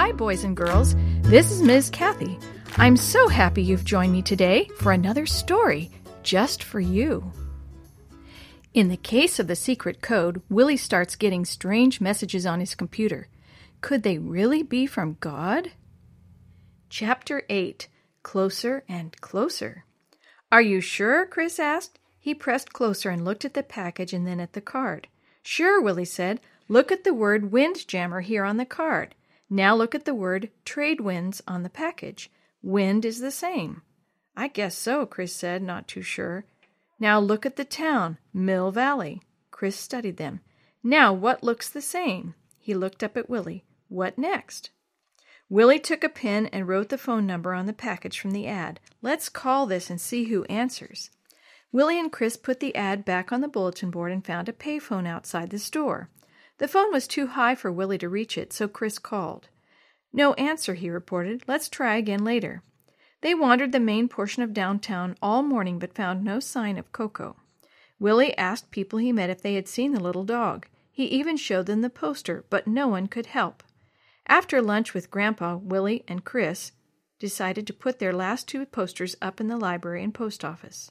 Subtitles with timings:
[0.00, 0.96] Hi, boys and girls.
[1.20, 1.90] This is Ms.
[1.90, 2.38] Kathy.
[2.78, 5.90] I'm so happy you've joined me today for another story
[6.22, 7.30] just for you.
[8.72, 13.28] In the case of the secret code, Willie starts getting strange messages on his computer.
[13.82, 15.72] Could they really be from God?
[16.88, 17.86] Chapter 8
[18.22, 19.84] Closer and Closer.
[20.50, 21.26] Are you sure?
[21.26, 21.98] Chris asked.
[22.18, 25.08] He pressed closer and looked at the package and then at the card.
[25.42, 26.40] Sure, Willie said.
[26.68, 29.14] Look at the word Windjammer here on the card.
[29.50, 32.30] Now look at the word Trade Winds on the package.
[32.62, 33.82] Wind is the same.
[34.36, 36.44] I guess so, Chris said, not too sure.
[37.00, 39.22] Now look at the town, Mill Valley.
[39.50, 40.40] Chris studied them.
[40.84, 42.34] Now what looks the same?
[42.58, 43.64] He looked up at Willie.
[43.88, 44.70] What next?
[45.48, 48.78] Willie took a pen and wrote the phone number on the package from the ad.
[49.02, 51.10] Let's call this and see who answers.
[51.72, 55.08] Willie and Chris put the ad back on the bulletin board and found a payphone
[55.08, 56.08] outside the store.
[56.60, 59.48] The phone was too high for Willie to reach it, so Chris called.
[60.12, 61.42] No answer, he reported.
[61.48, 62.62] Let's try again later.
[63.22, 67.36] They wandered the main portion of downtown all morning but found no sign of Coco.
[67.98, 70.66] Willie asked people he met if they had seen the little dog.
[70.92, 73.62] He even showed them the poster, but no one could help.
[74.26, 76.72] After lunch with Grandpa, Willie, and Chris
[77.18, 80.90] decided to put their last two posters up in the library and post office.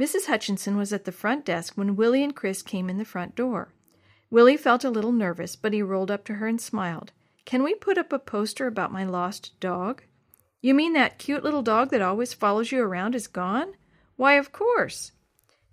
[0.00, 0.26] Mrs.
[0.26, 3.72] Hutchinson was at the front desk when Willie and Chris came in the front door.
[4.30, 7.12] Willie felt a little nervous, but he rolled up to her and smiled.
[7.44, 10.02] Can we put up a poster about my lost dog?
[10.60, 13.74] You mean that cute little dog that always follows you around is gone?
[14.16, 15.12] Why, of course.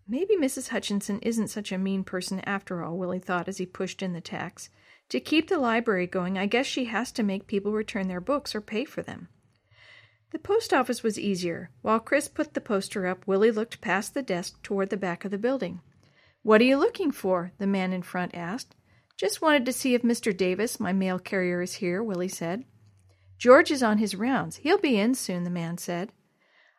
[0.07, 0.69] Maybe Mrs.
[0.69, 4.21] Hutchinson isn't such a mean person after all, Willie thought as he pushed in the
[4.21, 4.69] tacks.
[5.09, 8.53] To keep the library going, I guess she has to make people return their books
[8.53, 9.29] or pay for them.
[10.31, 11.69] The post office was easier.
[11.81, 15.31] While Chris put the poster up, Willie looked past the desk toward the back of
[15.31, 15.81] the building.
[16.43, 17.53] What are you looking for?
[17.57, 18.75] the man in front asked.
[19.17, 20.35] Just wanted to see if Mr.
[20.35, 22.65] Davis, my mail carrier, is here, Willie said.
[23.37, 24.57] George is on his rounds.
[24.57, 26.11] He'll be in soon, the man said.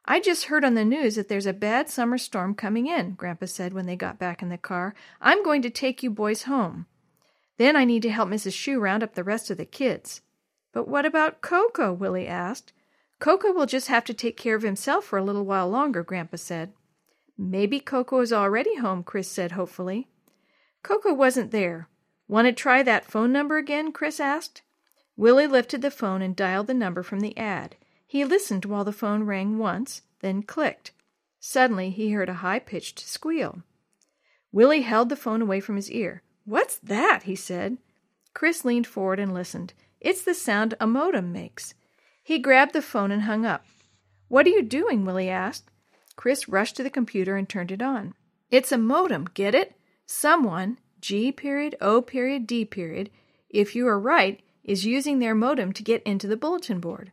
[0.04, 3.46] I just heard on the news that there's a bad summer storm coming in, Grandpa
[3.46, 4.94] said when they got back in the car.
[5.18, 6.84] I'm going to take you boys home.
[7.56, 8.52] Then I need to help Mrs.
[8.52, 10.20] Shue round up the rest of the kids.
[10.74, 11.90] But what about Coco?
[11.92, 12.74] Willie asked.
[13.18, 16.36] Coco will just have to take care of himself for a little while longer, Grandpa
[16.36, 16.74] said.
[17.36, 20.08] Maybe Coco is already home, Chris said hopefully.
[20.82, 21.88] Coco wasn't there.
[22.28, 23.92] Want to try that phone number again?
[23.92, 24.62] Chris asked.
[25.16, 27.76] Willie lifted the phone and dialed the number from the ad.
[28.06, 30.92] He listened while the phone rang once, then clicked.
[31.40, 33.62] Suddenly he heard a high pitched squeal.
[34.52, 36.22] Willie held the phone away from his ear.
[36.44, 37.24] What's that?
[37.24, 37.78] he said.
[38.34, 39.72] Chris leaned forward and listened.
[40.00, 41.74] It's the sound a modem makes.
[42.22, 43.64] He grabbed the phone and hung up.
[44.28, 45.04] What are you doing?
[45.04, 45.70] Willie asked.
[46.16, 48.14] Chris rushed to the computer and turned it on.
[48.50, 49.74] It's a modem, get it?
[50.06, 53.10] Someone, G period, O period, D period,
[53.50, 57.12] if you are right, is using their modem to get into the bulletin board.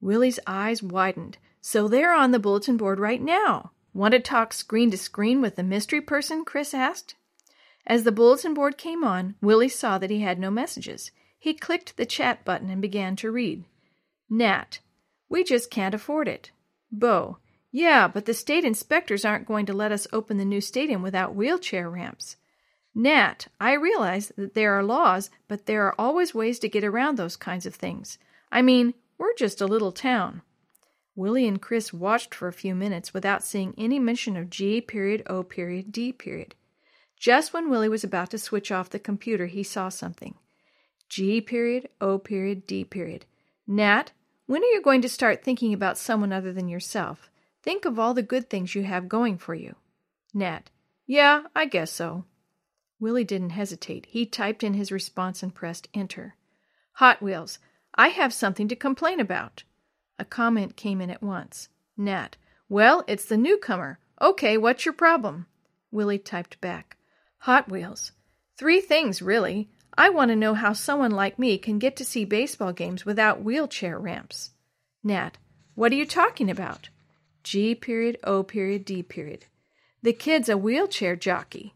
[0.00, 1.38] Willie's eyes widened.
[1.60, 3.70] So they're on the bulletin board right now.
[3.94, 6.44] Want to talk screen to screen with the mystery person?
[6.44, 7.14] Chris asked.
[7.86, 11.10] As the bulletin board came on, Willie saw that he had no messages.
[11.38, 13.64] He clicked the chat button and began to read.
[14.28, 14.80] Nat,
[15.28, 16.50] we just can't afford it.
[16.90, 17.38] Bo,
[17.76, 21.34] yeah, but the state inspectors aren't going to let us open the new stadium without
[21.34, 22.36] wheelchair ramps.
[22.94, 27.18] Nat, I realize that there are laws, but there are always ways to get around
[27.18, 28.16] those kinds of things.
[28.52, 30.42] I mean, we're just a little town.
[31.16, 35.24] Willie and Chris watched for a few minutes without seeing any mention of G period
[35.26, 36.54] O period D period.
[37.18, 40.36] Just when Willie was about to switch off the computer, he saw something.
[41.08, 43.26] G period O period D period.
[43.66, 44.12] Nat,
[44.46, 47.30] when are you going to start thinking about someone other than yourself?
[47.64, 49.74] Think of all the good things you have going for you.
[50.34, 50.68] Nat,
[51.06, 52.26] yeah, I guess so.
[53.00, 54.04] Willie didn't hesitate.
[54.10, 56.34] He typed in his response and pressed enter.
[56.96, 57.58] Hot Wheels,
[57.94, 59.64] I have something to complain about.
[60.18, 61.70] A comment came in at once.
[61.96, 62.36] Nat,
[62.68, 63.98] well, it's the newcomer.
[64.20, 65.46] Okay, what's your problem?
[65.90, 66.98] Willie typed back.
[67.38, 68.12] Hot Wheels.
[68.58, 69.70] Three things, really.
[69.96, 73.42] I want to know how someone like me can get to see baseball games without
[73.42, 74.50] wheelchair ramps.
[75.02, 75.38] Nat,
[75.74, 76.90] what are you talking about?
[77.44, 79.46] G period, O period, D period.
[80.02, 81.74] The kid's a wheelchair jockey.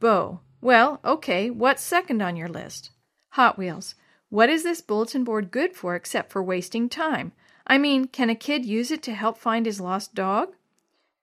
[0.00, 0.40] Bo.
[0.60, 2.90] Well, okay, what's second on your list?
[3.30, 3.96] Hot Wheels.
[4.30, 7.32] What is this bulletin board good for except for wasting time?
[7.66, 10.54] I mean, can a kid use it to help find his lost dog?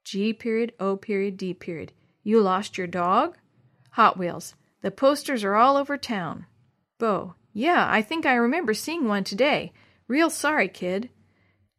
[0.03, 1.93] G period, O period, D period.
[2.23, 3.37] You lost your dog?
[3.91, 4.55] Hot Wheels.
[4.81, 6.45] The posters are all over town.
[6.97, 7.35] Bo.
[7.53, 9.71] Yeah, I think I remember seeing one today.
[10.07, 11.09] Real sorry, kid.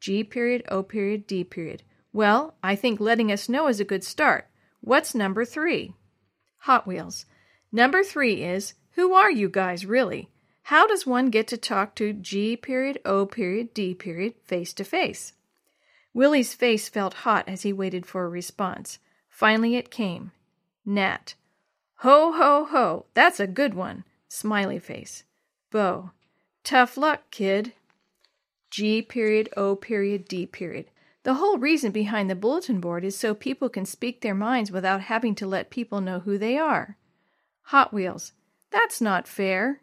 [0.02, 1.84] G period, O period, D period.
[2.12, 4.48] Well, I think letting us know is a good start.
[4.80, 5.94] What's number three?
[6.62, 7.24] Hot Wheels.
[7.70, 10.28] Number three is Who are you guys, really?
[10.64, 14.82] How does one get to talk to G period O period D period face to
[14.82, 15.34] face?
[16.12, 18.98] Willie's face felt hot as he waited for a response.
[19.28, 20.32] Finally it came.
[20.84, 21.36] Nat.
[21.98, 23.06] Ho, ho, ho.
[23.14, 24.02] That's a good one.
[24.26, 25.22] Smiley face.
[25.70, 26.10] Bo.
[26.64, 27.72] Tough luck, kid.
[28.72, 30.86] G period O period D period.
[31.24, 35.02] The whole reason behind the bulletin board is so people can speak their minds without
[35.02, 36.96] having to let people know who they are.
[37.64, 38.32] Hot Wheels.
[38.70, 39.82] That's not fair.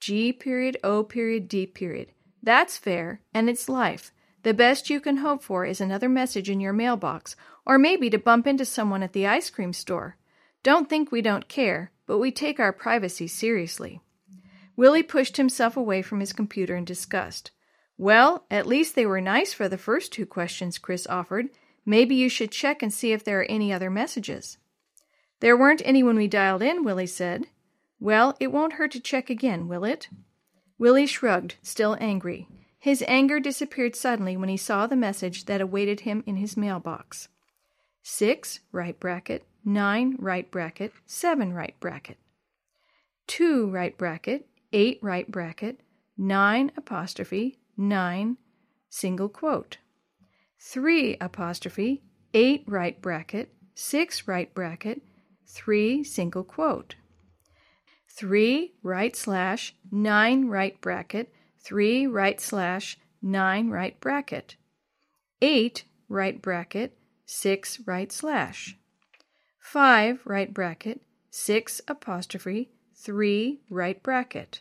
[0.00, 2.08] G period O period D period.
[2.42, 4.12] That's fair, and it's life.
[4.44, 7.36] The best you can hope for is another message in your mailbox,
[7.66, 10.16] or maybe to bump into someone at the ice cream store.
[10.62, 14.00] Don't think we don't care, but we take our privacy seriously.
[14.74, 17.50] Willie pushed himself away from his computer in disgust.
[17.98, 21.46] Well, at least they were nice for the first two questions Chris offered.
[21.84, 24.58] Maybe you should check and see if there are any other messages.
[25.40, 27.46] There weren't any when we dialed in, Willie said.
[27.98, 30.08] Well, it won't hurt to check again, will it?
[30.78, 32.48] Willie shrugged, still angry.
[32.78, 37.28] His anger disappeared suddenly when he saw the message that awaited him in his mailbox.
[38.02, 42.18] 6 right bracket, 9 right bracket, 7 right bracket.
[43.26, 45.80] 2 right bracket, 8 right bracket,
[46.16, 48.36] 9 apostrophe, 9
[48.88, 49.78] single quote.
[50.60, 52.02] 3 apostrophe,
[52.34, 55.02] 8 right bracket, 6 right bracket,
[55.46, 56.96] 3 single quote.
[58.08, 61.32] 3 right slash 9 right bracket,
[61.62, 64.56] 3 right slash 9 right bracket.
[65.42, 66.96] 8 right bracket,
[67.26, 68.78] 6 right slash.
[69.60, 74.60] 5 right bracket, 6 apostrophe, 3 right bracket.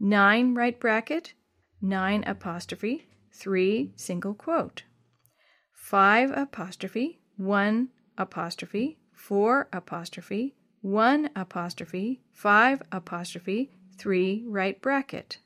[0.00, 1.34] 9 right bracket,
[1.80, 4.84] 9 apostrophe, 3 single quote.
[5.72, 7.88] 5 apostrophe, 1
[8.18, 15.38] apostrophe, 4 apostrophe, 1 apostrophe, 5 apostrophe, 3 right bracket.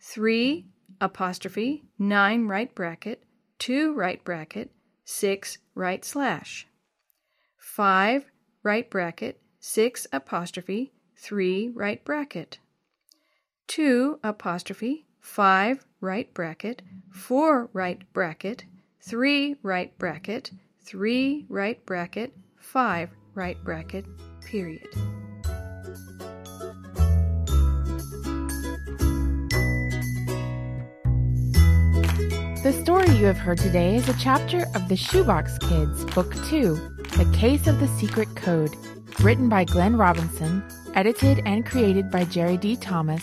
[0.00, 0.66] 3
[1.00, 3.22] apostrophe, 9 right bracket,
[3.58, 4.70] 2 right bracket,
[5.04, 6.66] 6 right slash.
[7.56, 8.24] 5
[8.62, 12.58] right bracket, 6 apostrophe, 3 right bracket.
[13.68, 16.80] 2 apostrophe, 5 right bracket,
[17.10, 18.64] 4 right bracket,
[19.02, 20.50] 3 right bracket,
[20.82, 24.06] 3 right bracket, 5 right bracket,
[24.40, 24.88] period.
[32.62, 36.76] The story you have heard today is a chapter of The Shoebox Kids, Book 2,
[37.18, 38.74] The Case of the Secret Code,
[39.20, 40.62] written by Glenn Robinson,
[40.94, 42.76] edited and created by Jerry D.
[42.76, 43.22] Thomas,